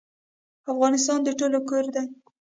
[0.71, 2.03] افغانستان د ټولو کور دی